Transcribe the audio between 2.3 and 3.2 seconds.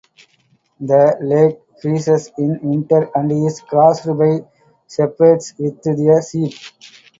in winter